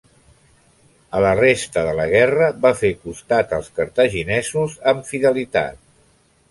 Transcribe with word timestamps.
A 1.17 1.21
la 1.25 1.33
resta 1.39 1.83
de 1.89 1.91
la 1.99 2.07
guerra 2.15 2.47
va 2.65 2.73
fer 2.81 2.93
costat 3.05 3.55
als 3.59 3.71
cartaginesos 3.79 4.81
amb 4.95 5.11
fidelitat. 5.13 5.83